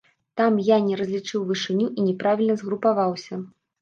Там 0.39 0.55
я 0.67 0.77
не 0.85 0.95
разлічыў 1.01 1.45
вышыню 1.49 1.87
і 1.99 2.07
няправільна 2.09 2.55
згрупаваўся. 2.63 3.43